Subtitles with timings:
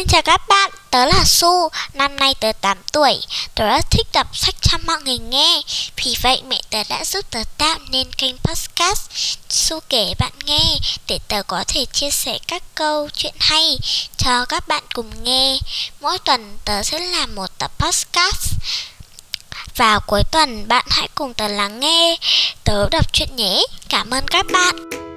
[0.00, 3.20] xin chào các bạn, tớ là Su, năm nay tớ 8 tuổi.
[3.54, 5.62] Tớ rất thích đọc sách cho mọi người nghe.
[5.96, 9.10] Vì vậy mẹ tớ đã giúp tớ tạo nên kênh podcast.
[9.48, 10.78] Su kể bạn nghe
[11.08, 13.78] Để tớ có thể chia sẻ các câu chuyện hay
[14.16, 15.58] cho các bạn cùng nghe.
[16.00, 18.52] Mỗi tuần tớ sẽ làm một tập podcast.
[19.76, 22.16] Vào cuối tuần bạn hãy cùng tớ lắng nghe.
[22.64, 23.62] Tớ đọc truyện nhé.
[23.88, 25.09] Cảm ơn các bạn.